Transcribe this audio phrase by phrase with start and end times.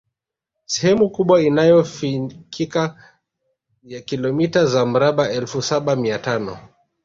[0.65, 3.09] Sehemu kubwa inayofikika
[3.83, 6.57] ya kilomita za mraba elfu saba mia tano